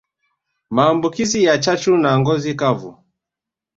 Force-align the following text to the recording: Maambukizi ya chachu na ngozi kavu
Maambukizi 0.69 1.43
ya 1.43 1.57
chachu 1.57 1.97
na 1.97 2.19
ngozi 2.19 2.55
kavu 2.55 3.03